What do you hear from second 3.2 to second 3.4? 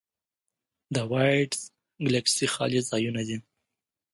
دي.